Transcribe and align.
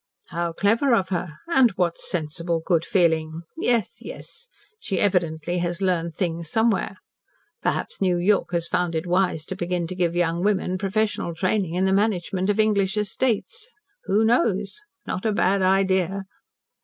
"How 0.31 0.51
clever 0.51 0.95
of 0.95 1.09
her! 1.09 1.37
And 1.47 1.69
what 1.75 1.99
sensible 1.99 2.59
good 2.65 2.83
feeling! 2.83 3.43
Yes 3.55 3.97
yes! 4.01 4.47
She 4.79 4.97
evidently 4.99 5.59
has 5.59 5.79
learned 5.79 6.15
things 6.15 6.49
somewhere. 6.49 6.97
Perhaps 7.61 8.01
New 8.01 8.17
York 8.17 8.51
has 8.51 8.65
found 8.67 8.95
it 8.95 9.05
wise 9.05 9.45
to 9.45 9.55
begin 9.55 9.85
to 9.85 9.95
give 9.95 10.15
young 10.15 10.43
women 10.43 10.79
professional 10.79 11.35
training 11.35 11.75
in 11.75 11.85
the 11.85 11.93
management 11.93 12.49
of 12.49 12.59
English 12.59 12.97
estates. 12.97 13.67
Who 14.05 14.25
knows? 14.25 14.79
Not 15.05 15.23
a 15.23 15.31
bad 15.31 15.61
idea." 15.61 16.23